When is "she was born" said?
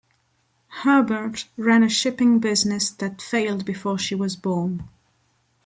3.99-4.89